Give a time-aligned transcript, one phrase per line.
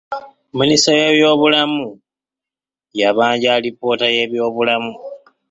[0.59, 1.83] Minisita w'ebyobulamu
[2.99, 4.91] yabanja alipoota y'ebyobulamu.